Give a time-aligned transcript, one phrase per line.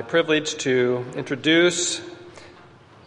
[0.00, 2.00] My privilege to introduce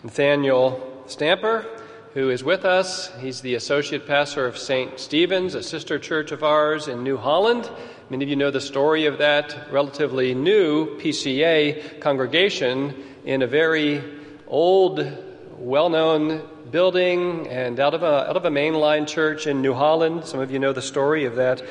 [0.04, 1.66] Nathaniel Stamper,
[2.14, 3.12] who is with us.
[3.20, 5.00] He's the associate pastor of St.
[5.00, 7.68] Stephen's, a sister church of ours in New Holland.
[8.12, 12.94] Many of you know the story of that relatively new PCA congregation
[13.26, 14.04] in a very
[14.46, 15.00] old,
[15.64, 20.26] well known building and out of, a, out of a mainline church in New Holland.
[20.26, 21.64] Some of you know the story of that.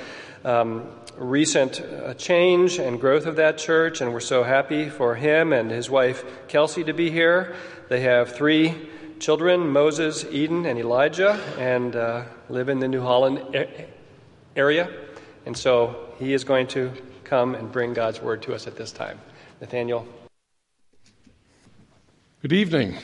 [0.45, 5.53] Um, recent uh, change and growth of that church, and we're so happy for him
[5.53, 7.55] and his wife Kelsey to be here.
[7.91, 8.89] They have three
[9.21, 13.43] children Moses, Eden, and Elijah, and uh, live in the New Holland
[14.57, 14.91] area.
[15.45, 16.93] And so he is going to
[17.25, 19.21] come and bring God's word to us at this time.
[19.61, 20.07] Nathaniel.
[22.41, 22.97] Good evening.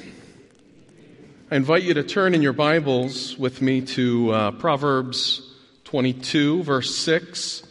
[1.50, 5.40] I invite you to turn in your Bibles with me to uh, Proverbs
[5.84, 7.62] 22, verse 6.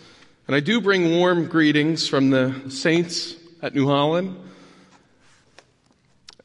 [0.47, 4.36] And I do bring warm greetings from the saints at New Holland.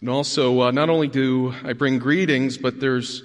[0.03, 3.23] And also, uh, not only do I bring greetings, but there's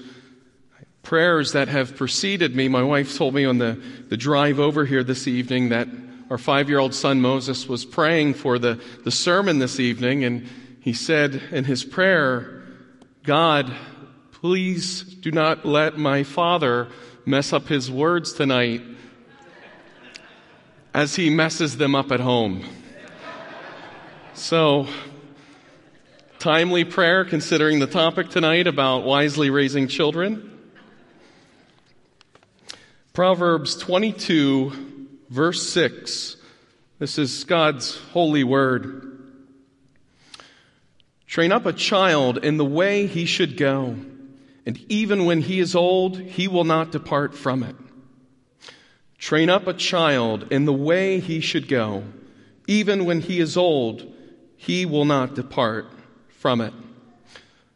[1.04, 2.70] prayers that have preceded me.
[2.70, 5.90] My wife told me on the, the drive over here this evening that
[6.30, 10.48] our five year old son Moses was praying for the, the sermon this evening, and
[10.80, 12.64] he said in his prayer,
[13.24, 13.76] God,
[14.42, 16.88] please do not let my father
[17.26, 18.84] mess up his words tonight
[20.94, 22.64] as he messes them up at home.
[24.36, 24.88] So,
[26.38, 30.60] timely prayer considering the topic tonight about wisely raising children.
[33.14, 36.36] Proverbs 22, verse 6.
[37.00, 39.20] This is God's holy word.
[41.26, 43.96] Train up a child in the way he should go,
[44.68, 47.78] and even when he is old, he will not depart from it.
[49.18, 52.04] Train up a child in the way he should go.
[52.68, 54.06] Even when he is old,
[54.58, 55.88] he will not depart
[56.28, 56.74] from it.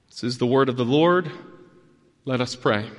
[0.10, 1.32] This is the word of the Lord.
[2.26, 2.90] Let us pray.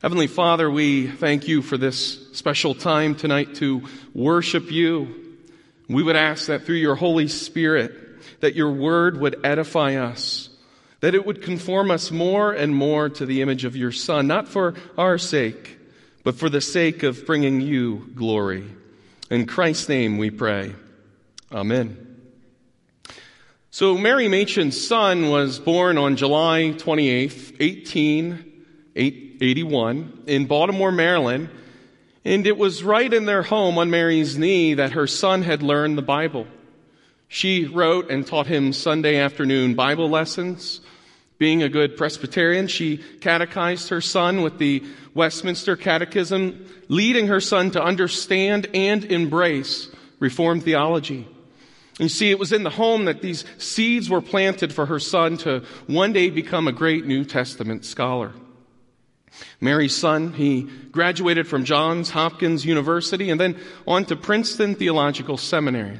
[0.00, 3.82] Heavenly Father, we thank you for this special time tonight to
[4.14, 5.36] worship you.
[5.86, 7.92] We would ask that through your Holy Spirit,
[8.40, 10.47] that your word would edify us,
[11.00, 14.48] that it would conform us more and more to the image of your Son, not
[14.48, 15.78] for our sake,
[16.24, 18.64] but for the sake of bringing you glory.
[19.30, 20.74] In Christ's name we pray.
[21.52, 22.04] Amen.
[23.70, 31.50] So Mary Machen's son was born on July 28th, 1881 in Baltimore, Maryland.
[32.24, 35.96] And it was right in their home on Mary's knee that her son had learned
[35.96, 36.48] the Bible.
[37.28, 40.80] She wrote and taught him Sunday afternoon Bible lessons.
[41.36, 44.82] Being a good Presbyterian, she catechized her son with the
[45.14, 49.88] Westminster Catechism, leading her son to understand and embrace
[50.18, 51.28] Reformed theology.
[52.00, 55.36] You see, it was in the home that these seeds were planted for her son
[55.38, 58.32] to one day become a great New Testament scholar.
[59.60, 63.56] Mary's son, he graduated from Johns Hopkins University and then
[63.86, 65.98] on to Princeton Theological Seminary.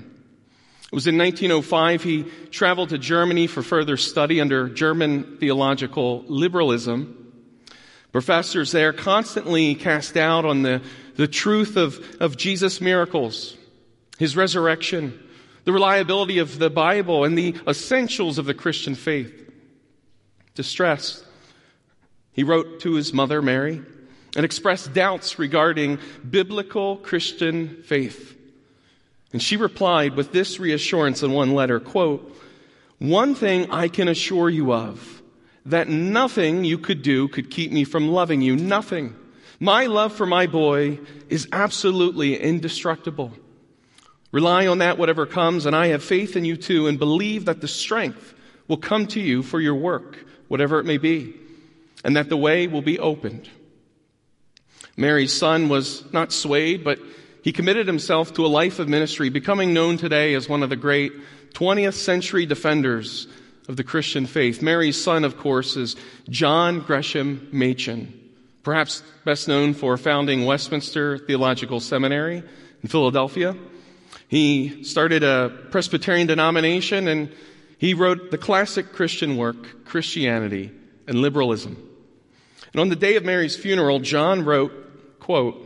[0.90, 7.14] It was in 1905 he traveled to Germany for further study under German theological liberalism.
[8.10, 10.80] Professors there constantly cast doubt on the,
[11.16, 13.54] the truth of, of Jesus' miracles,
[14.18, 15.18] his resurrection,
[15.64, 19.52] the reliability of the Bible, and the essentials of the Christian faith.
[20.54, 21.22] Distressed,
[22.32, 23.82] he wrote to his mother, Mary,
[24.34, 25.98] and expressed doubts regarding
[26.28, 28.37] biblical Christian faith.
[29.32, 32.34] And she replied with this reassurance in one letter, quote,
[32.98, 35.22] one thing I can assure you of,
[35.66, 38.56] that nothing you could do could keep me from loving you.
[38.56, 39.14] Nothing.
[39.60, 40.98] My love for my boy
[41.28, 43.32] is absolutely indestructible.
[44.32, 47.60] Rely on that whatever comes, and I have faith in you too, and believe that
[47.60, 48.34] the strength
[48.66, 51.34] will come to you for your work, whatever it may be,
[52.04, 53.48] and that the way will be opened.
[54.96, 56.98] Mary's son was not swayed, but
[57.42, 60.76] he committed himself to a life of ministry, becoming known today as one of the
[60.76, 61.12] great
[61.54, 63.26] 20th century defenders
[63.68, 64.62] of the Christian faith.
[64.62, 65.96] Mary's son, of course, is
[66.28, 68.12] John Gresham Machen,
[68.62, 72.42] perhaps best known for founding Westminster Theological Seminary
[72.82, 73.56] in Philadelphia.
[74.28, 77.32] He started a Presbyterian denomination and
[77.78, 80.72] he wrote the classic Christian work, Christianity
[81.06, 81.76] and Liberalism.
[82.72, 84.72] And on the day of Mary's funeral, John wrote,
[85.20, 85.64] quote,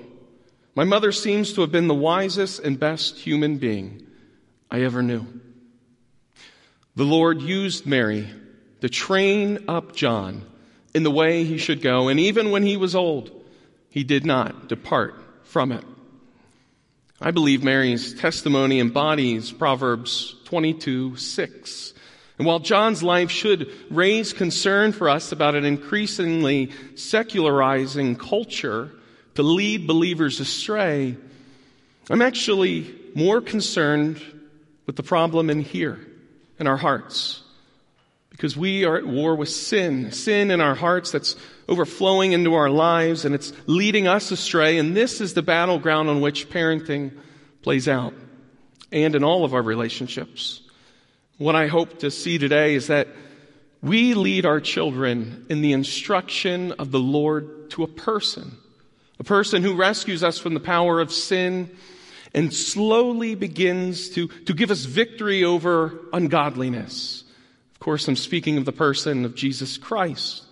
[0.74, 4.06] My mother seems to have been the wisest and best human being
[4.70, 5.26] I ever knew.
[6.96, 8.28] The Lord used Mary
[8.80, 10.46] to train up John
[10.94, 13.30] in the way he should go, and even when he was old,
[13.90, 15.14] he did not depart
[15.44, 15.84] from it.
[17.20, 21.94] I believe Mary's testimony embodies Proverbs 22 6.
[22.38, 28.90] And while John's life should raise concern for us about an increasingly secularizing culture
[29.34, 31.16] to lead believers astray,
[32.10, 34.20] I'm actually more concerned
[34.86, 35.98] with the problem in here
[36.58, 37.42] in our hearts.
[38.30, 41.36] Because we are at war with sin, sin in our hearts that's
[41.68, 44.78] overflowing into our lives and it's leading us astray.
[44.78, 47.12] And this is the battleground on which parenting
[47.62, 48.14] plays out
[48.90, 50.60] and in all of our relationships.
[51.38, 53.08] What I hope to see today is that
[53.82, 58.56] we lead our children in the instruction of the Lord to a person,
[59.22, 61.70] a person who rescues us from the power of sin
[62.34, 67.22] and slowly begins to, to give us victory over ungodliness.
[67.72, 70.44] Of course, I'm speaking of the person of Jesus Christ.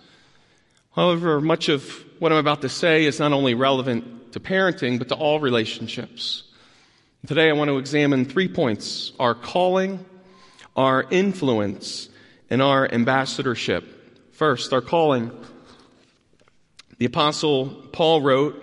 [0.95, 1.83] However, much of
[2.19, 6.43] what I'm about to say is not only relevant to parenting, but to all relationships.
[7.27, 10.05] Today, I want to examine three points our calling,
[10.77, 12.07] our influence,
[12.49, 13.83] and our ambassadorship.
[14.31, 15.29] First, our calling.
[17.01, 18.61] The Apostle Paul wrote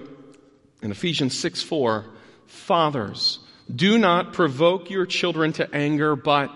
[0.80, 2.04] in Ephesians 6 4,
[2.46, 3.40] Fathers,
[3.74, 6.54] do not provoke your children to anger, but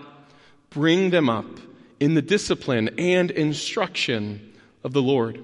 [0.69, 1.59] bring them up
[1.99, 4.53] in the discipline and instruction
[4.85, 5.43] of the Lord.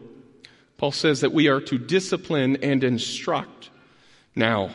[0.78, 3.70] Paul says that we are to discipline and instruct.
[4.34, 4.70] Now,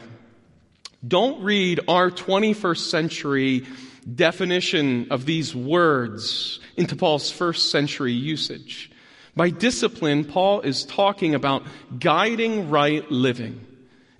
[1.08, 3.66] don't read our 21st century
[4.14, 8.90] definition of these words into Paul's first century usage.
[9.36, 11.64] By discipline, Paul is talking about
[11.98, 13.66] guiding right living.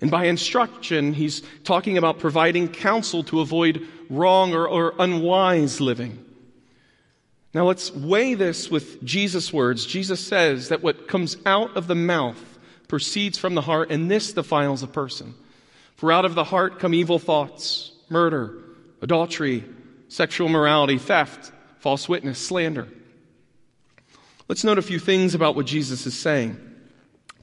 [0.01, 6.23] And by instruction, he's talking about providing counsel to avoid wrong or, or unwise living.
[7.53, 9.85] Now let's weigh this with Jesus' words.
[9.85, 12.59] Jesus says that what comes out of the mouth
[12.89, 15.33] proceeds from the heart, and this defiles a person.
[15.95, 18.57] For out of the heart come evil thoughts, murder,
[19.01, 19.63] adultery,
[20.09, 22.89] sexual morality, theft, false witness, slander.
[24.47, 26.57] Let's note a few things about what Jesus is saying.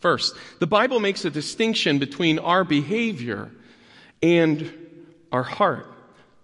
[0.00, 3.50] First, the Bible makes a distinction between our behavior
[4.22, 4.72] and
[5.30, 5.86] our heart.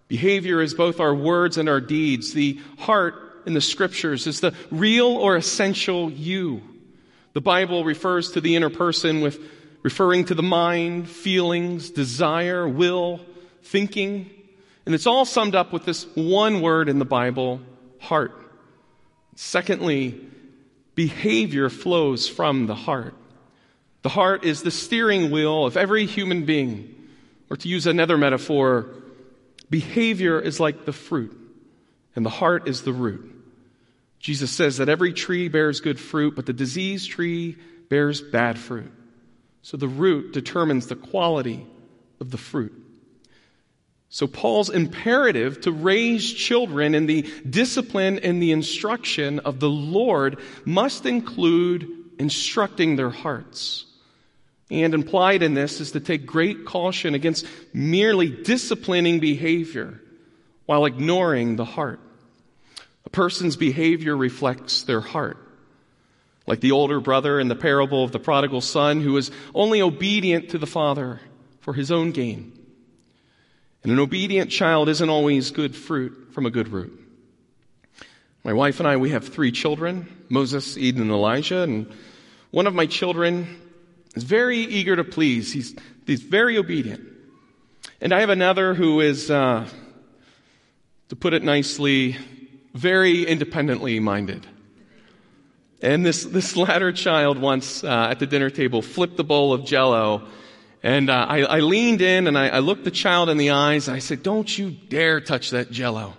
[0.09, 2.33] Behavior is both our words and our deeds.
[2.33, 6.63] The heart in the scriptures is the real or essential you.
[7.35, 9.39] The Bible refers to the inner person with
[9.83, 13.21] referring to the mind, feelings, desire, will,
[13.63, 14.31] thinking.
[14.87, 17.61] And it's all summed up with this one word in the Bible,
[18.01, 18.33] heart.
[19.37, 20.21] Secondly,
[20.99, 23.15] behavior flows from the heart.
[24.03, 26.93] The heart is the steering wheel of every human being.
[27.49, 28.91] Or to use another metaphor,
[29.71, 31.39] behavior is like the fruit,
[32.17, 33.33] and the heart is the root.
[34.19, 37.57] Jesus says that every tree bears good fruit, but the diseased tree
[37.89, 38.91] bears bad fruit.
[39.63, 41.65] So the root determines the quality
[42.21, 42.75] of the fruit.
[44.11, 50.39] So Paul's imperative to raise children in the discipline and the instruction of the Lord
[50.65, 51.89] must include
[52.19, 53.85] instructing their hearts.
[54.71, 60.01] And implied in this is to take great caution against merely disciplining behavior
[60.67, 62.01] while ignoring the heart.
[63.07, 65.39] A person's behavior reflects their heart.
[66.47, 70.51] Like the older brother in the parable of the prodigal son who was only obedient
[70.51, 71.21] to the father
[71.61, 72.58] for his own gain.
[73.83, 76.99] And an obedient child isn't always good fruit from a good root.
[78.45, 81.63] My wife and I, we have three children Moses, Eden, and Elijah.
[81.63, 81.91] And
[82.51, 83.61] one of my children
[84.15, 85.53] is very eager to please.
[85.53, 85.75] He's,
[86.07, 87.07] he's very obedient.
[88.01, 89.67] And I have another who is, uh,
[91.09, 92.17] to put it nicely,
[92.75, 94.47] very independently minded.
[95.81, 99.65] And this, this latter child once uh, at the dinner table flipped the bowl of
[99.65, 100.29] jello.
[100.89, 103.91] And uh, I, I, leaned in and I, I, looked the child in the eyes
[103.91, 106.15] I said, Don't you dare touch that jello.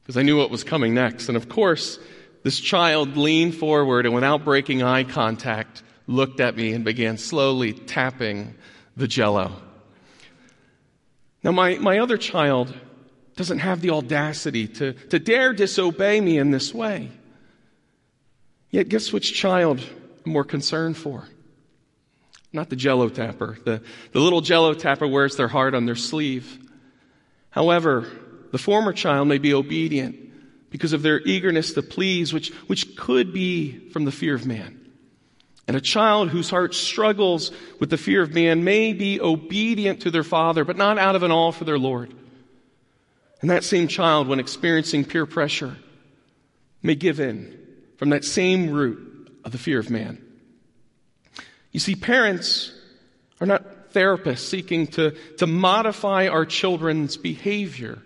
[0.00, 1.28] Because I knew what was coming next.
[1.28, 1.98] And of course,
[2.42, 7.74] this child leaned forward and without breaking eye contact, looked at me and began slowly
[7.74, 8.54] tapping
[8.96, 9.52] the jello.
[11.44, 12.74] Now, my, my other child
[13.36, 17.10] doesn't have the audacity to, to dare disobey me in this way.
[18.70, 19.78] Yet, guess which child
[20.24, 21.28] I'm more concerned for?
[22.52, 23.58] Not the jello tapper.
[23.64, 26.58] The, the little jello tapper wears their heart on their sleeve.
[27.50, 28.06] However,
[28.50, 30.16] the former child may be obedient
[30.70, 34.76] because of their eagerness to please, which, which could be from the fear of man.
[35.68, 40.10] And a child whose heart struggles with the fear of man may be obedient to
[40.10, 42.12] their father, but not out of an all for their Lord.
[43.40, 45.76] And that same child, when experiencing peer pressure,
[46.82, 47.56] may give in
[47.98, 50.24] from that same root of the fear of man.
[51.72, 52.72] You see, parents
[53.40, 57.98] are not therapists seeking to, to modify our children's behavior.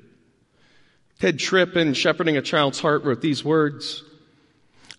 [1.21, 4.03] Tedd Tripp, in Shepherding a Child's Heart, wrote these words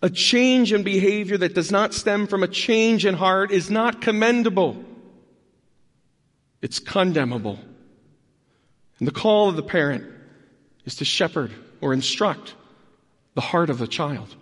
[0.02, 4.02] A change in behavior that does not stem from a change in heart is not
[4.02, 4.84] commendable,
[6.62, 7.60] it's condemnable.
[8.98, 10.06] And the call of the parent
[10.86, 12.56] is to shepherd or instruct
[13.34, 14.34] the heart of the child.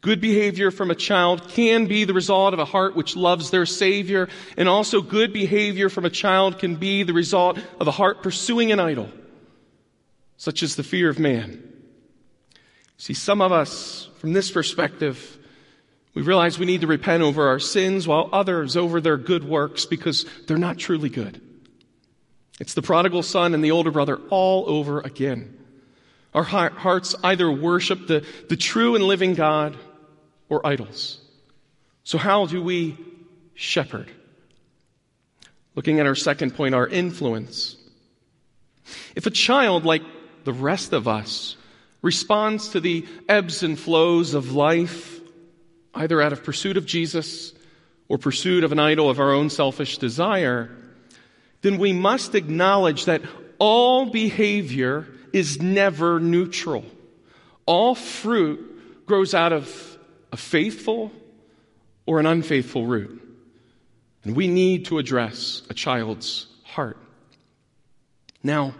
[0.00, 3.66] Good behavior from a child can be the result of a heart which loves their
[3.66, 8.22] Savior, and also good behavior from a child can be the result of a heart
[8.22, 9.10] pursuing an idol,
[10.38, 11.62] such as the fear of man.
[12.96, 15.38] See, some of us, from this perspective,
[16.14, 19.84] we realize we need to repent over our sins while others over their good works
[19.84, 21.42] because they're not truly good.
[22.58, 25.58] It's the prodigal son and the older brother all over again.
[26.32, 29.76] Our hearts either worship the, the true and living God
[30.50, 31.18] or idols.
[32.04, 32.98] So, how do we
[33.54, 34.10] shepherd?
[35.74, 37.76] Looking at our second point, our influence.
[39.14, 40.02] If a child, like
[40.44, 41.56] the rest of us,
[42.02, 45.20] responds to the ebbs and flows of life,
[45.94, 47.52] either out of pursuit of Jesus
[48.08, 50.70] or pursuit of an idol of our own selfish desire,
[51.62, 53.22] then we must acknowledge that
[53.58, 56.84] all behavior is never neutral.
[57.66, 59.89] All fruit grows out of
[60.32, 61.12] a faithful
[62.06, 63.20] or an unfaithful root.
[64.24, 66.98] And we need to address a child's heart.
[68.42, 68.74] Now,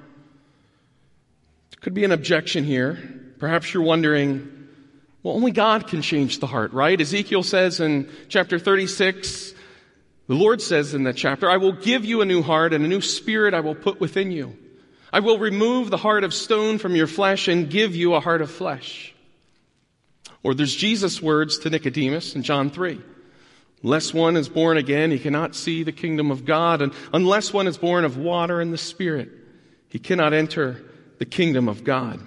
[1.71, 2.99] there could be an objection here.
[3.39, 4.69] Perhaps you're wondering,
[5.23, 7.01] well, only God can change the heart, right?
[7.01, 9.55] Ezekiel says in chapter 36,
[10.27, 12.89] the Lord says in that chapter, I will give you a new heart and a
[12.89, 14.57] new spirit I will put within you.
[15.13, 18.41] I will remove the heart of stone from your flesh and give you a heart
[18.41, 19.15] of flesh.
[20.43, 23.01] Or there's Jesus' words to Nicodemus in John 3.
[23.83, 26.83] Unless one is born again, he cannot see the kingdom of God.
[26.83, 29.31] And unless one is born of water and the Spirit,
[29.89, 30.83] he cannot enter
[31.19, 32.21] the kingdom of God.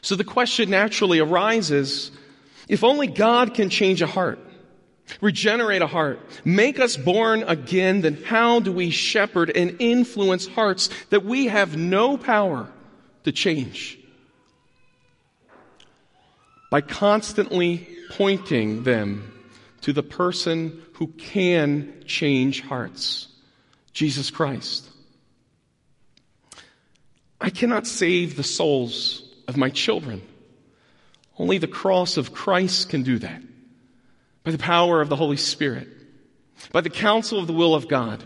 [0.00, 2.10] So the question naturally arises
[2.68, 4.38] if only God can change a heart,
[5.20, 10.88] regenerate a heart, make us born again, then how do we shepherd and influence hearts
[11.10, 12.68] that we have no power
[13.24, 13.98] to change?
[16.70, 19.32] By constantly pointing them
[19.80, 23.28] to the person who can change hearts
[23.92, 24.88] Jesus Christ.
[27.40, 30.22] I cannot save the souls of my children.
[31.38, 33.42] Only the cross of Christ can do that.
[34.42, 35.88] By the power of the Holy Spirit.
[36.72, 38.22] By the counsel of the will of God.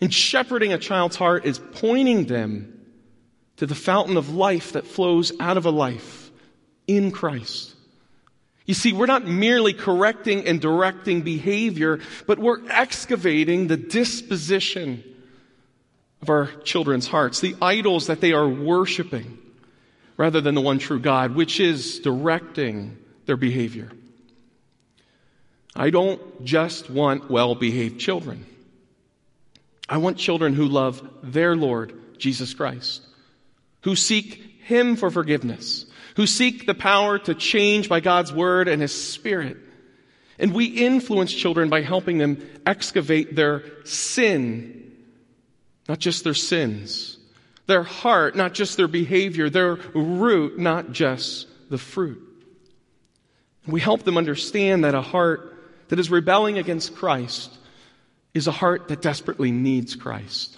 [0.00, 2.80] And shepherding a child's heart is pointing them
[3.56, 6.19] to the fountain of life that flows out of a life
[6.96, 7.74] in Christ.
[8.66, 15.02] You see, we're not merely correcting and directing behavior, but we're excavating the disposition
[16.22, 19.38] of our children's hearts, the idols that they are worshiping,
[20.16, 23.90] rather than the one true God, which is directing their behavior.
[25.74, 28.44] I don't just want well behaved children.
[29.88, 33.04] I want children who love their Lord, Jesus Christ,
[33.82, 35.86] who seek Him for forgiveness,
[36.16, 39.56] who seek the power to change by God's word and his spirit.
[40.38, 44.92] And we influence children by helping them excavate their sin,
[45.88, 47.18] not just their sins,
[47.66, 52.26] their heart, not just their behavior, their root, not just the fruit.
[53.66, 55.56] We help them understand that a heart
[55.88, 57.56] that is rebelling against Christ
[58.32, 60.56] is a heart that desperately needs Christ.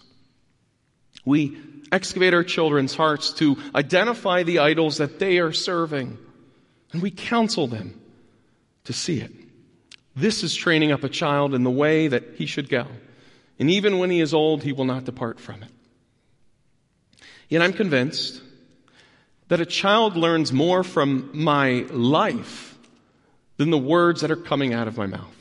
[1.25, 1.59] We
[1.93, 6.19] excavate our children's hearts to identify the idols that they are serving.
[6.93, 8.01] And we counsel them
[8.85, 9.31] to see it.
[10.17, 12.87] This is training up a child in the way that he should go.
[13.59, 15.69] And even when he is old, he will not depart from it.
[17.49, 18.41] Yet I'm convinced
[19.49, 22.79] that a child learns more from my life
[23.59, 25.37] than the words that are coming out of my mouth.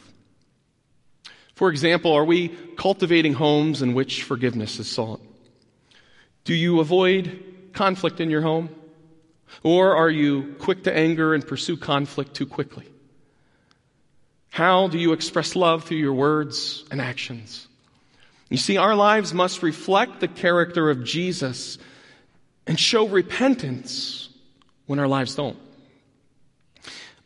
[1.55, 5.21] For example, are we cultivating homes in which forgiveness is sought?
[6.43, 8.69] Do you avoid conflict in your home?
[9.63, 12.85] Or are you quick to anger and pursue conflict too quickly?
[14.49, 17.67] How do you express love through your words and actions?
[18.49, 21.77] You see, our lives must reflect the character of Jesus
[22.67, 24.29] and show repentance
[24.87, 25.57] when our lives don't.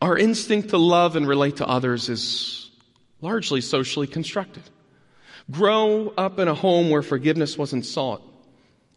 [0.02, 2.70] Our instinct to love and relate to others is
[3.22, 4.64] largely socially constructed.
[5.50, 8.22] Grow up in a home where forgiveness wasn't sought,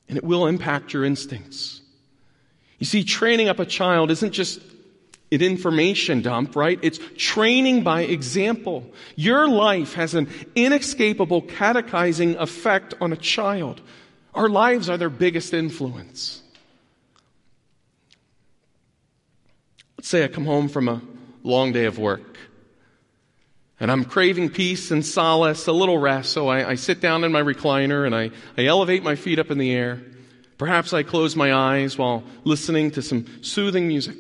[0.09, 1.81] and it will impact your instincts.
[2.79, 4.61] You see, training up a child isn't just
[5.31, 6.79] an information dump, right?
[6.83, 8.91] It's training by example.
[9.17, 13.81] Your life has an inescapable catechizing effect on a child.
[14.35, 16.43] Our lives are their biggest influence.
[19.99, 21.03] Let's say I come home from a
[21.43, 22.39] long day of work
[23.81, 27.31] and I'm craving peace and solace, a little rest, so I, I sit down in
[27.31, 30.01] my recliner and I, I elevate my feet up in the air.
[30.57, 34.17] Perhaps I close my eyes while listening to some soothing music.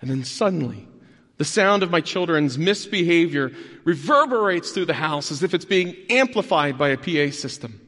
[0.00, 0.88] And then suddenly,
[1.38, 3.52] the sound of my children's misbehavior
[3.84, 7.80] reverberates through the house as if it's being amplified by a PA system.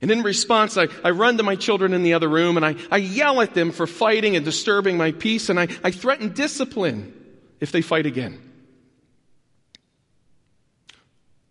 [0.00, 2.76] And in response, I, I run to my children in the other room and I,
[2.90, 7.12] I yell at them for fighting and disturbing my peace and I, I threaten discipline
[7.60, 8.49] if they fight again.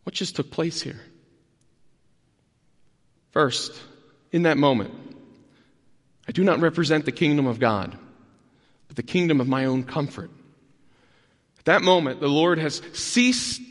[0.10, 1.00] What just took place here?
[3.30, 3.80] First,
[4.32, 4.92] in that moment,
[6.28, 7.96] I do not represent the kingdom of God,
[8.88, 10.32] but the kingdom of my own comfort.
[11.60, 13.62] At that moment, the Lord has ceased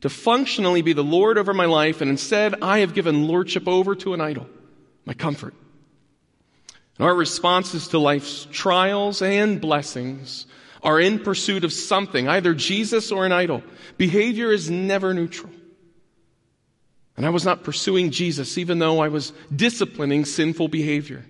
[0.00, 3.94] to functionally be the Lord over my life, and instead I have given lordship over
[3.96, 4.46] to an idol,
[5.04, 5.52] my comfort.
[6.96, 10.46] And our responses to life's trials and blessings
[10.82, 13.62] are in pursuit of something, either Jesus or an idol.
[13.98, 15.50] Behavior is never neutral.
[17.16, 21.24] And I was not pursuing Jesus, even though I was disciplining sinful behavior.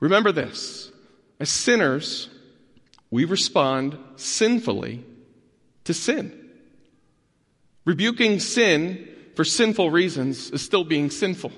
[0.00, 0.90] Remember this
[1.40, 2.28] as sinners,
[3.10, 5.04] we respond sinfully
[5.84, 6.32] to sin.
[7.84, 11.52] Rebuking sin for sinful reasons is still being sinful.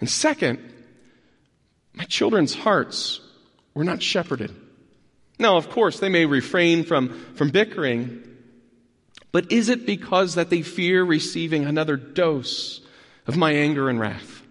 [0.00, 0.58] And second,
[1.94, 3.20] my children's hearts
[3.74, 4.54] were not shepherded.
[5.38, 8.22] Now, of course, they may refrain from, from bickering,
[9.32, 12.80] but is it because that they fear receiving another dose
[13.26, 14.42] of my anger and wrath?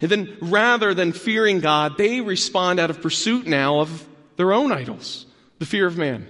[0.00, 4.70] And then rather than fearing God, they respond out of pursuit now of their own
[4.70, 5.26] idols,
[5.58, 6.26] the fear of man.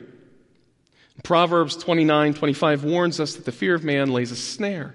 [1.23, 4.95] Proverbs 29, 25 warns us that the fear of man lays a snare,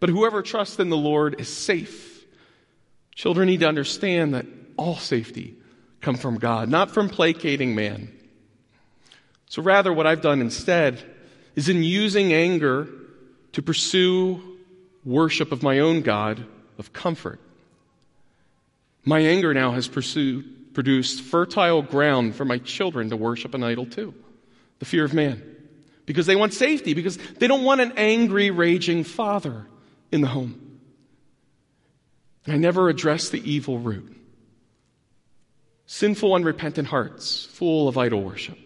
[0.00, 2.24] but whoever trusts in the Lord is safe.
[3.14, 5.56] Children need to understand that all safety
[6.00, 8.10] come from God, not from placating man.
[9.46, 11.13] So rather, what I've done instead
[11.54, 12.88] is in using anger
[13.52, 14.42] to pursue
[15.04, 16.44] worship of my own God
[16.78, 17.40] of comfort.
[19.04, 23.86] My anger now has pursued, produced fertile ground for my children to worship an idol
[23.86, 24.14] too
[24.80, 25.42] the fear of man.
[26.04, 29.66] Because they want safety, because they don't want an angry, raging father
[30.12, 30.78] in the home.
[32.44, 34.14] And I never address the evil root.
[35.86, 38.58] Sinful, unrepentant hearts, full of idol worship.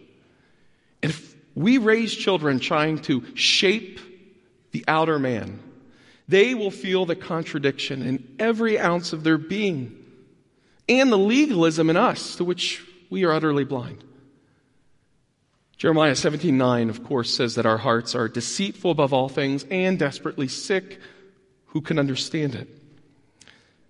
[1.01, 3.99] And if we raise children trying to shape
[4.71, 5.59] the outer man,
[6.27, 9.95] they will feel the contradiction in every ounce of their being
[10.87, 14.03] and the legalism in us to which we are utterly blind.
[15.77, 20.47] Jeremiah 17:9 of course says that our hearts are deceitful above all things and desperately
[20.47, 20.99] sick
[21.67, 22.67] who can understand it.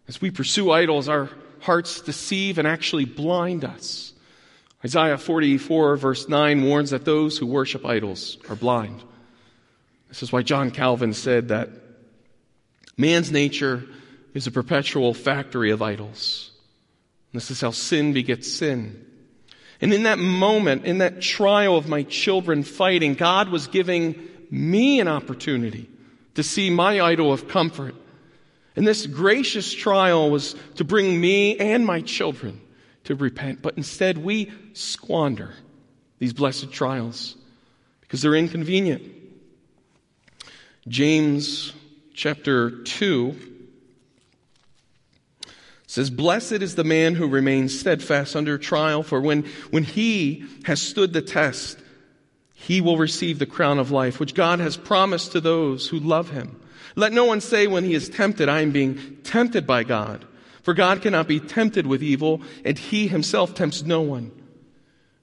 [0.08, 1.30] As we pursue idols our
[1.62, 4.14] hearts deceive and actually blind us.
[4.84, 9.04] Isaiah 44, verse 9, warns that those who worship idols are blind.
[10.08, 11.70] This is why John Calvin said that
[12.98, 13.84] man's nature
[14.34, 16.52] is a perpetual factory of idols.
[17.34, 19.06] This is how sin begets sin.
[19.82, 25.00] And in that moment, in that trial of my children fighting, God was giving me
[25.00, 25.90] an opportunity
[26.36, 27.96] to see my idol of comfort.
[28.76, 32.62] And this gracious trial was to bring me and my children
[33.06, 33.62] to repent.
[33.62, 35.54] But instead, we squander
[36.20, 37.36] these blessed trials
[38.02, 39.04] because they're inconvenient.
[40.88, 41.74] James
[42.14, 43.36] chapter 2
[45.88, 50.82] says, Blessed is the man who remains steadfast under trial, for when, when he has
[50.82, 51.80] stood the test,
[52.54, 56.30] he will receive the crown of life, which God has promised to those who love
[56.30, 56.60] him.
[56.96, 60.26] Let no one say when he is tempted, I am being tempted by God.
[60.70, 64.32] For God cannot be tempted with evil, and he himself tempts no one.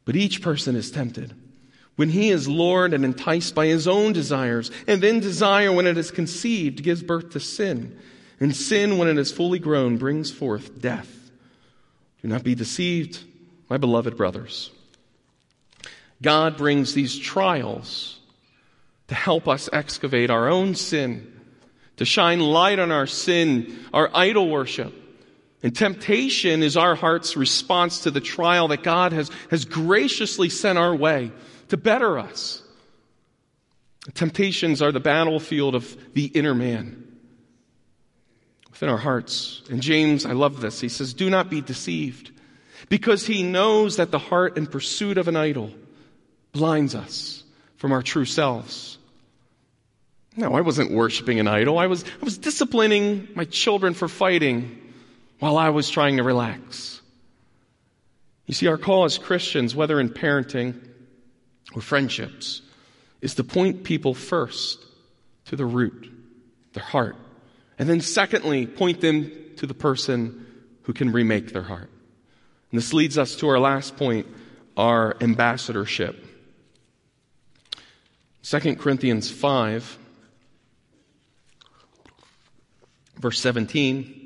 [0.04, 1.34] But each person is tempted
[1.94, 5.96] when he is lured and enticed by his own desires, and then desire, when it
[5.96, 7.96] is conceived, gives birth to sin.
[8.40, 11.30] And sin, when it is fully grown, brings forth death.
[12.22, 13.22] Do not be deceived,
[13.70, 14.72] my beloved brothers.
[16.20, 18.18] God brings these trials
[19.06, 21.40] to help us excavate our own sin,
[21.98, 25.04] to shine light on our sin, our idol worship.
[25.62, 30.78] And temptation is our heart's response to the trial that God has, has graciously sent
[30.78, 31.32] our way
[31.68, 32.62] to better us.
[34.14, 37.02] Temptations are the battlefield of the inner man
[38.70, 39.62] within our hearts.
[39.70, 40.80] And James, I love this.
[40.80, 42.30] He says, Do not be deceived,
[42.88, 45.72] because he knows that the heart in pursuit of an idol
[46.52, 47.42] blinds us
[47.76, 48.98] from our true selves.
[50.36, 51.78] No, I wasn't worshiping an idol.
[51.78, 54.85] I was, I was disciplining my children for fighting
[55.38, 57.00] while I was trying to relax.
[58.46, 60.80] You see, our call as Christians, whether in parenting
[61.74, 62.62] or friendships,
[63.20, 64.84] is to point people first
[65.46, 66.12] to the root,
[66.72, 67.16] their heart.
[67.78, 70.46] And then secondly, point them to the person
[70.82, 71.90] who can remake their heart.
[72.70, 74.26] And this leads us to our last point,
[74.76, 76.24] our ambassadorship.
[78.42, 79.98] 2 Corinthians 5,
[83.18, 84.25] verse 17,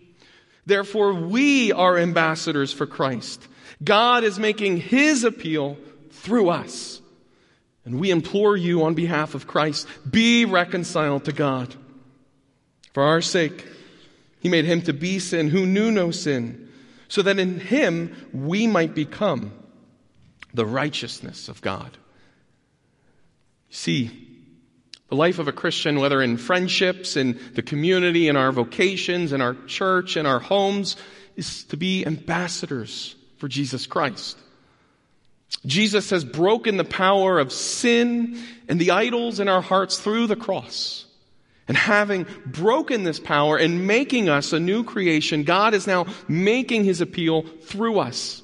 [0.65, 3.47] Therefore, we are ambassadors for Christ.
[3.83, 5.77] God is making his appeal
[6.11, 7.01] through us.
[7.83, 11.73] And we implore you on behalf of Christ, be reconciled to God.
[12.93, 13.65] For our sake,
[14.39, 16.69] he made him to be sin who knew no sin,
[17.07, 19.51] so that in him we might become
[20.53, 21.97] the righteousness of God.
[23.69, 24.30] See,
[25.11, 29.41] the life of a Christian, whether in friendships, in the community, in our vocations, in
[29.41, 30.95] our church, in our homes,
[31.35, 34.37] is to be ambassadors for Jesus Christ.
[35.65, 40.37] Jesus has broken the power of sin and the idols in our hearts through the
[40.37, 41.05] cross.
[41.67, 46.85] And having broken this power and making us a new creation, God is now making
[46.85, 48.43] his appeal through us.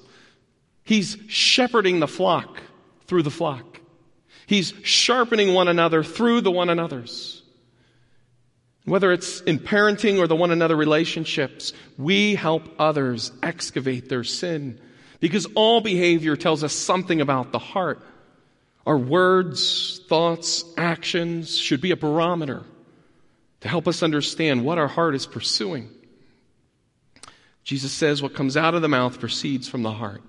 [0.84, 2.62] He's shepherding the flock
[3.06, 3.77] through the flock.
[4.48, 7.44] He's sharpening one another through the one another's.
[8.86, 14.80] Whether it's in parenting or the one another relationships, we help others excavate their sin
[15.20, 18.02] because all behavior tells us something about the heart.
[18.86, 22.64] Our words, thoughts, actions should be a barometer
[23.60, 25.90] to help us understand what our heart is pursuing.
[27.66, 30.24] Jesus says what comes out of the mouth proceeds from the heart.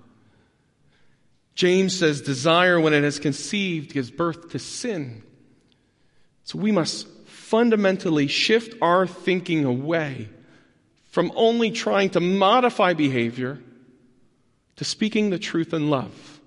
[1.59, 5.21] James says desire, when it has conceived, gives birth to sin.
[6.45, 10.29] So we must fundamentally shift our thinking away
[11.09, 13.59] from only trying to modify behavior
[14.77, 16.39] to speaking the truth in love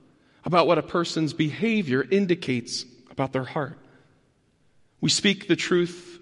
[0.46, 3.78] about what a person's behavior indicates about their heart.
[5.02, 6.20] We speak the truth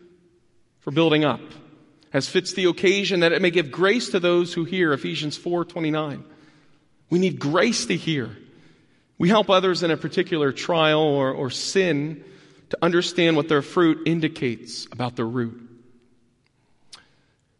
[0.80, 1.42] for building up,
[2.12, 6.24] as fits the occasion that it may give grace to those who hear, Ephesians 4:29.
[7.08, 8.36] We need grace to hear
[9.20, 12.24] we help others in a particular trial or, or sin
[12.70, 15.60] to understand what their fruit indicates about their root.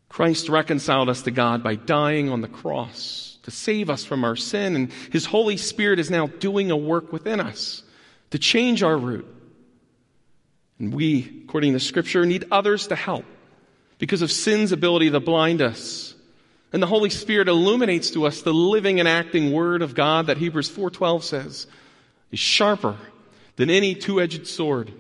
[0.09, 4.37] Christ reconciled us to God by dying on the cross to save us from our
[4.37, 7.83] sin, and His Holy Spirit is now doing a work within us
[8.31, 9.27] to change our root.
[10.79, 13.27] And we, according to Scripture, need others to help
[13.99, 16.10] because of sin's ability to blind us
[16.73, 20.39] and the Holy Spirit illuminates to us the living and acting Word of God that
[20.39, 21.67] Hebrews 4.12 says
[22.31, 22.97] is sharper
[23.57, 24.93] than any two-edged sword,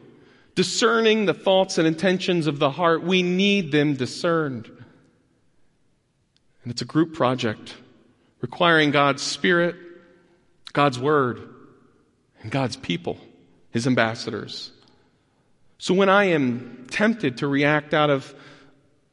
[0.54, 3.02] discerning the thoughts and intentions of the heart.
[3.02, 4.66] We need them discerned.
[6.62, 7.76] And it's a group project
[8.40, 9.76] requiring God's Spirit,
[10.72, 11.40] God's Word,
[12.42, 13.18] and God's people,
[13.70, 14.72] His ambassadors.
[15.78, 18.34] So when I am tempted to react out of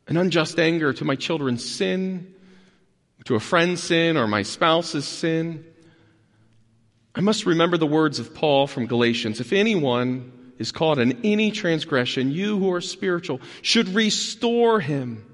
[0.08, 2.34] an unjust anger to my children's sin,
[3.28, 5.66] to a friend's sin or my spouse's sin,
[7.14, 9.42] I must remember the words of Paul from Galatians.
[9.42, 15.26] If anyone is caught in any transgression, you who are spiritual should restore him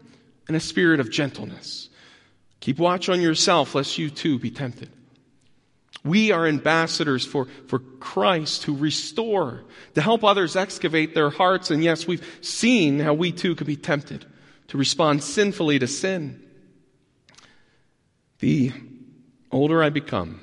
[0.50, 1.88] in a spirit of gentleness.
[2.62, 4.90] Keep watch on yourself, lest you too be tempted.
[6.04, 11.70] We are ambassadors for, for Christ to restore, to help others excavate their hearts.
[11.70, 14.26] And yes, we've seen how we too can be tempted
[14.70, 16.40] to respond sinfully to sin.
[18.44, 18.74] The
[19.52, 20.42] older I become,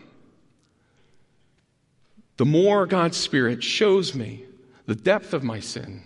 [2.39, 4.47] the more God's Spirit shows me
[4.87, 6.05] the depth of my sin,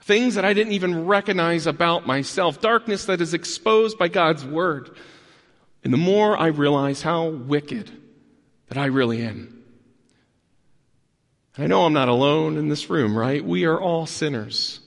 [0.00, 4.96] things that I didn't even recognize about myself, darkness that is exposed by God's Word.
[5.84, 7.90] And the more I realize how wicked
[8.68, 9.62] that I really am.
[11.58, 13.44] I know I'm not alone in this room, right?
[13.44, 14.80] We are all sinners,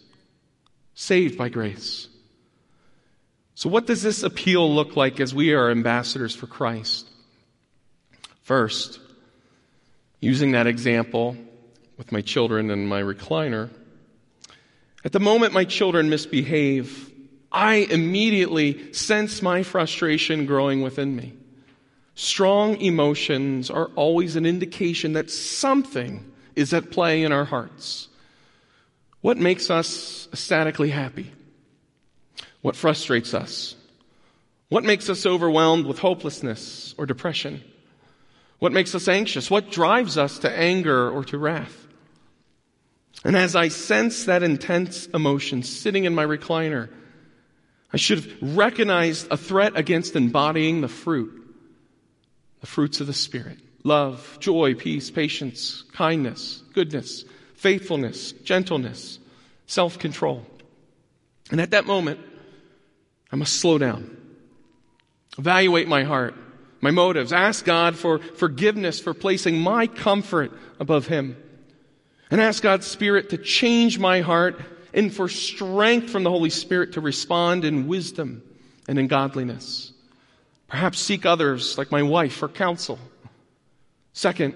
[0.95, 2.07] saved by grace.
[3.55, 7.07] So, what does this appeal look like as we are ambassadors for Christ?
[8.43, 8.99] First,
[10.19, 11.35] using that example
[11.97, 13.69] with my children and my recliner,
[15.03, 17.11] at the moment my children misbehave,
[17.51, 21.33] I immediately sense my frustration growing within me.
[22.15, 28.07] Strong emotions are always an indication that something is at play in our hearts.
[29.21, 31.31] What makes us ecstatically happy?
[32.61, 33.75] What frustrates us?
[34.69, 37.61] What makes us overwhelmed with hopelessness or depression?
[38.59, 39.49] What makes us anxious?
[39.49, 41.87] What drives us to anger or to wrath?
[43.23, 46.89] And as I sense that intense emotion sitting in my recliner,
[47.93, 51.31] I should have recognized a threat against embodying the fruit,
[52.61, 59.19] the fruits of the Spirit love, joy, peace, patience, kindness, goodness, faithfulness, gentleness,
[59.67, 60.45] self control.
[61.49, 62.19] And at that moment,
[63.31, 64.17] I must slow down,
[65.37, 66.35] evaluate my heart,
[66.81, 71.37] my motives, ask God for forgiveness for placing my comfort above Him,
[72.29, 74.59] and ask God's Spirit to change my heart
[74.93, 78.43] and for strength from the Holy Spirit to respond in wisdom
[78.87, 79.93] and in godliness.
[80.67, 82.99] Perhaps seek others, like my wife, for counsel.
[84.13, 84.55] Second,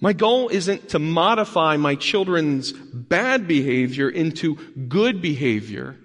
[0.00, 4.56] my goal isn't to modify my children's bad behavior into
[4.88, 5.96] good behavior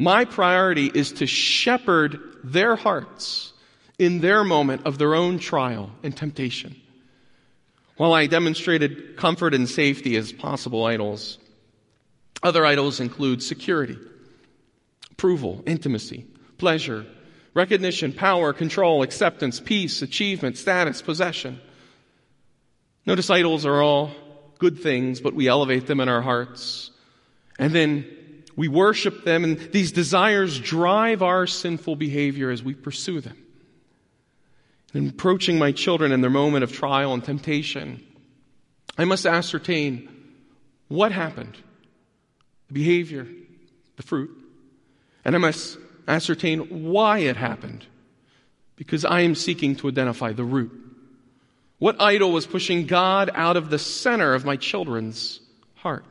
[0.00, 3.52] my priority is to shepherd their hearts
[3.98, 6.74] in their moment of their own trial and temptation.
[7.98, 11.36] While I demonstrated comfort and safety as possible idols,
[12.42, 13.98] other idols include security,
[15.10, 16.24] approval, intimacy,
[16.56, 17.04] pleasure,
[17.52, 21.60] recognition, power, control, acceptance, peace, achievement, status, possession.
[23.04, 24.12] Notice idols are all
[24.58, 26.90] good things, but we elevate them in our hearts.
[27.58, 28.06] And then
[28.56, 33.36] we worship them, and these desires drive our sinful behavior as we pursue them.
[34.92, 38.04] In approaching my children in their moment of trial and temptation,
[38.98, 40.08] I must ascertain
[40.88, 41.56] what happened
[42.68, 43.26] the behavior,
[43.96, 44.30] the fruit,
[45.24, 47.84] and I must ascertain why it happened
[48.76, 50.72] because I am seeking to identify the root.
[51.78, 55.40] What idol was pushing God out of the center of my children's
[55.74, 56.04] heart?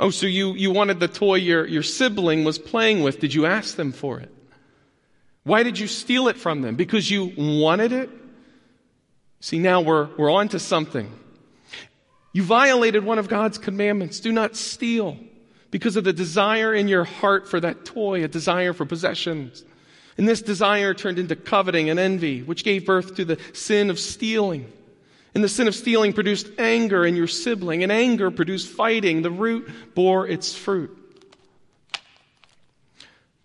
[0.00, 3.20] Oh, so you, you wanted the toy your, your sibling was playing with.
[3.20, 4.34] Did you ask them for it?
[5.44, 6.74] Why did you steal it from them?
[6.74, 8.08] Because you wanted it?
[9.40, 11.12] See, now we're, we're on to something.
[12.32, 14.20] You violated one of God's commandments.
[14.20, 15.18] Do not steal
[15.70, 19.64] because of the desire in your heart for that toy, a desire for possessions.
[20.16, 23.98] And this desire turned into coveting and envy, which gave birth to the sin of
[23.98, 24.72] stealing.
[25.34, 29.22] And the sin of stealing produced anger in your sibling, and anger produced fighting.
[29.22, 30.96] The root bore its fruit.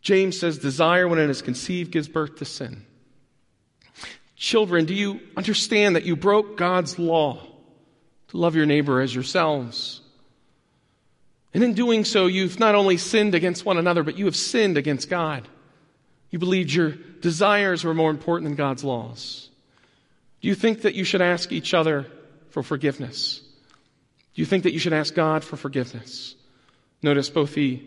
[0.02, 2.86] James says, Desire, when it is conceived, gives birth to sin.
[4.36, 7.42] Children, do you understand that you broke God's law
[8.30, 10.02] to love your neighbor as yourselves?
[11.54, 14.78] And in doing so, you've not only sinned against one another, but you have sinned
[14.78, 15.48] against God.
[16.30, 19.50] You believed your desires were more important than God's laws.
[20.46, 22.06] Do you think that you should ask each other
[22.50, 23.40] for forgiveness?
[24.36, 26.36] Do you think that you should ask God for forgiveness?
[27.02, 27.82] Notice both the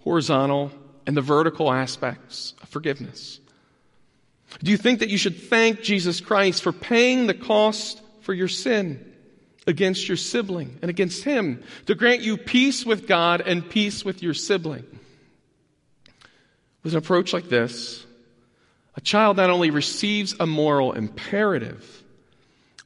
[0.00, 0.72] horizontal
[1.06, 3.38] and the vertical aspects of forgiveness.
[4.60, 8.48] Do you think that you should thank Jesus Christ for paying the cost for your
[8.48, 9.14] sin
[9.64, 14.20] against your sibling and against him to grant you peace with God and peace with
[14.20, 14.84] your sibling?
[16.82, 18.04] With an approach like this,
[18.96, 22.02] a child not only receives a moral imperative,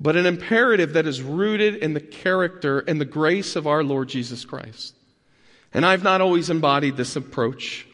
[0.01, 4.09] but an imperative that is rooted in the character and the grace of our Lord
[4.09, 4.95] Jesus Christ.
[5.75, 7.87] And I've not always embodied this approach.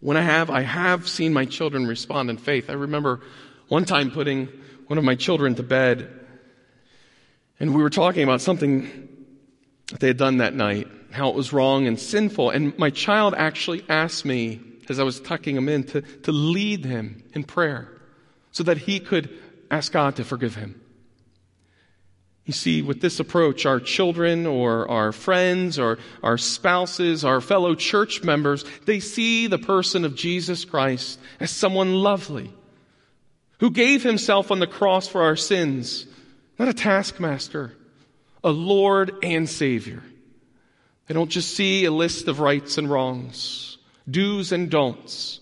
[0.00, 2.68] When I have, I have seen my children respond in faith.
[2.68, 3.22] I remember
[3.68, 4.48] one time putting
[4.86, 6.10] one of my children to bed,
[7.58, 9.08] and we were talking about something
[9.88, 12.50] that they had done that night, how it was wrong and sinful.
[12.50, 16.84] And my child actually asked me as I was tucking him in to, to lead
[16.84, 17.90] him in prayer
[18.52, 19.30] so that he could
[19.70, 20.80] ask God to forgive him.
[22.44, 27.74] You see, with this approach, our children or our friends or our spouses, our fellow
[27.74, 32.52] church members, they see the person of Jesus Christ as someone lovely,
[33.60, 36.06] who gave himself on the cross for our sins,
[36.58, 37.72] not a taskmaster,
[38.42, 40.02] a Lord and Savior.
[41.06, 43.73] They don't just see a list of rights and wrongs,
[44.08, 45.40] do's and don'ts.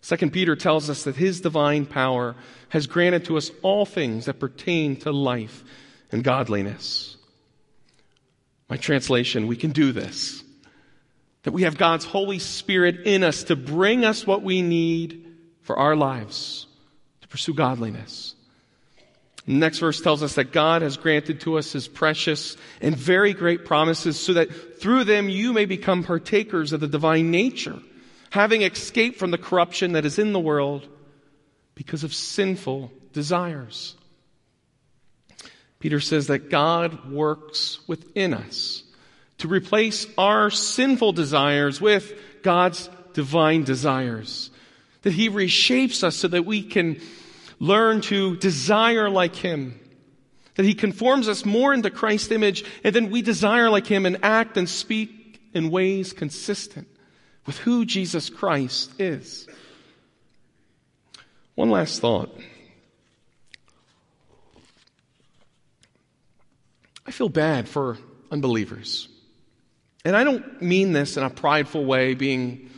[0.00, 2.34] Second Peter tells us that his divine power
[2.70, 5.64] has granted to us all things that pertain to life
[6.10, 7.16] and godliness.
[8.68, 10.42] My translation, we can do this.
[11.42, 15.78] That we have God's Holy Spirit in us to bring us what we need for
[15.78, 16.66] our lives,
[17.22, 18.34] to pursue godliness.
[19.48, 23.32] The next verse tells us that God has granted to us his precious and very
[23.32, 27.78] great promises so that through them you may become partakers of the divine nature,
[28.28, 30.86] having escaped from the corruption that is in the world
[31.74, 33.96] because of sinful desires.
[35.78, 38.82] Peter says that God works within us
[39.38, 44.50] to replace our sinful desires with God's divine desires.
[45.02, 47.00] That He reshapes us so that we can
[47.58, 49.78] learn to desire like Him.
[50.56, 54.18] That He conforms us more into Christ's image, and then we desire like Him and
[54.22, 56.88] act and speak in ways consistent
[57.46, 59.48] with who Jesus Christ is.
[61.54, 62.38] One last thought.
[67.06, 67.96] I feel bad for
[68.30, 69.08] unbelievers.
[70.04, 72.70] And I don't mean this in a prideful way, being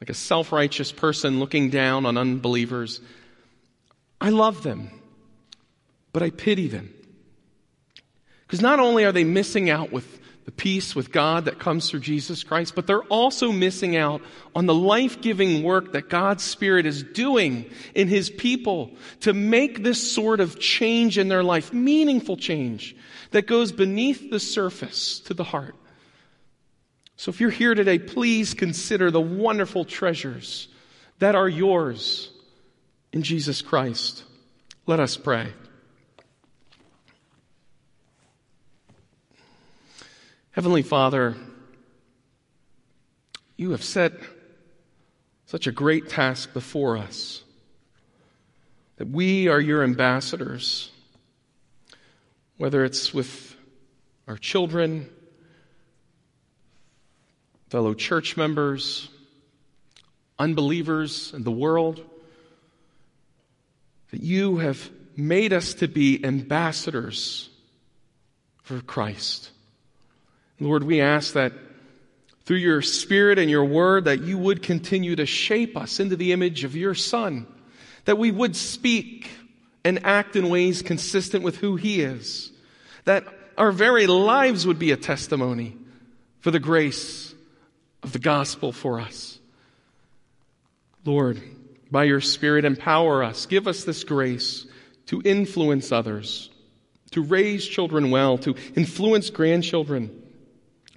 [0.00, 3.00] like a self righteous person looking down on unbelievers.
[4.24, 4.88] I love them,
[6.14, 6.94] but I pity them.
[8.46, 12.00] Because not only are they missing out with the peace with God that comes through
[12.00, 14.22] Jesus Christ, but they're also missing out
[14.54, 19.82] on the life giving work that God's Spirit is doing in His people to make
[19.82, 22.96] this sort of change in their life, meaningful change
[23.32, 25.76] that goes beneath the surface to the heart.
[27.16, 30.68] So if you're here today, please consider the wonderful treasures
[31.18, 32.30] that are yours
[33.14, 34.24] in Jesus Christ.
[34.88, 35.52] Let us pray.
[40.50, 41.36] Heavenly Father,
[43.56, 44.14] you have set
[45.46, 47.44] such a great task before us
[48.96, 50.90] that we are your ambassadors,
[52.56, 53.54] whether it's with
[54.26, 55.08] our children,
[57.68, 59.08] fellow church members,
[60.36, 62.04] unbelievers, and the world,
[64.14, 67.50] that you have made us to be ambassadors
[68.62, 69.50] for Christ.
[70.60, 71.52] Lord, we ask that
[72.44, 76.30] through your Spirit and your Word, that you would continue to shape us into the
[76.30, 77.44] image of your Son,
[78.04, 79.28] that we would speak
[79.82, 82.52] and act in ways consistent with who He is,
[83.06, 83.24] that
[83.58, 85.76] our very lives would be a testimony
[86.38, 87.34] for the grace
[88.04, 89.40] of the gospel for us.
[91.04, 91.42] Lord,
[91.90, 93.46] by your Spirit, empower us.
[93.46, 94.66] Give us this grace
[95.06, 96.50] to influence others,
[97.12, 100.22] to raise children well, to influence grandchildren,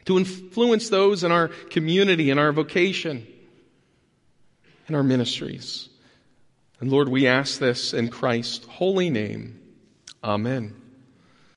[0.06, 3.28] to influence those in our community, in our vocation,
[4.88, 5.90] in our ministries.
[6.80, 9.60] And Lord, we ask this in Christ's holy name.
[10.24, 10.87] Amen.